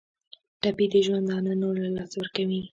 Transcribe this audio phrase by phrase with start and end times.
[0.61, 2.61] ټپي د ژوندانه نور له لاسه ورکوي.